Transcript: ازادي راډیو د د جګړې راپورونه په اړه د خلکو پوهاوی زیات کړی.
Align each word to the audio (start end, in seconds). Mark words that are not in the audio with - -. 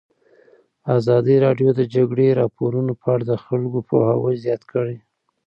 ازادي 0.97 1.35
راډیو 1.45 1.69
د 1.73 1.75
د 1.79 1.81
جګړې 1.95 2.37
راپورونه 2.41 2.91
په 3.01 3.07
اړه 3.13 3.23
د 3.27 3.33
خلکو 3.45 3.77
پوهاوی 3.89 4.35
زیات 4.43 4.61
کړی. 4.71 4.97